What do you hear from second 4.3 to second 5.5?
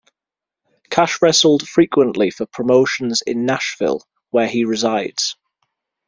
where he resides.